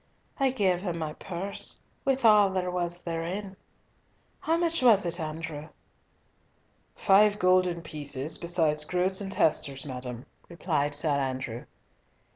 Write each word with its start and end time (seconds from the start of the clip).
I 0.39 0.49
gave 0.49 0.81
him 0.81 0.97
my 0.97 1.13
purse, 1.13 1.77
with 2.05 2.25
all 2.25 2.49
there 2.49 2.71
was 2.71 3.03
therein. 3.03 3.55
How 4.39 4.57
much 4.57 4.81
was 4.81 5.05
it, 5.05 5.19
Andrew?" 5.19 5.67
"Five 6.95 7.37
golden 7.37 7.83
pieces, 7.83 8.39
besides 8.39 8.83
groats 8.83 9.21
and 9.21 9.31
testers, 9.31 9.85
madam," 9.85 10.25
replied 10.49 10.95
Sir 10.95 11.09
Andrew. 11.11 11.65